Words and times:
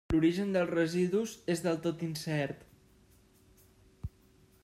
L'origen 0.11 0.53
dels 0.55 0.69
residus 0.75 1.33
és 1.57 1.61
del 1.67 1.77
tot 1.83 2.01
incert. 2.09 2.65